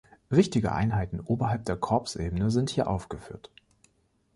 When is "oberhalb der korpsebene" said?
1.19-2.49